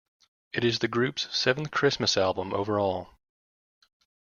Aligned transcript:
It 0.51 0.63
is 0.63 0.79
the 0.79 0.87
group's 0.87 1.27
seventh 1.31 1.69
Christmas 1.69 2.17
album 2.17 2.55
overall. 2.55 3.09